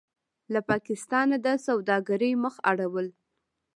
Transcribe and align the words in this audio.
له 0.53 0.59
پاکستانه 0.69 1.35
د 1.45 1.47
سوداګرۍ 1.65 2.31
مخ 2.43 2.55
اړول: 2.71 3.07